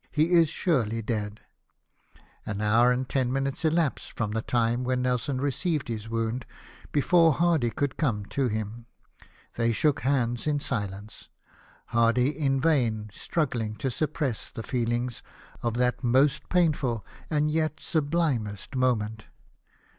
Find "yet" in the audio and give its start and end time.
17.51-17.79